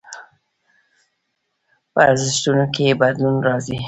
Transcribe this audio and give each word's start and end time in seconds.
په 1.93 1.99
ارزښتونو 2.11 2.65
کې 2.73 2.81
يې 2.87 2.93
بدلون 3.01 3.37
راځي. 3.47 3.77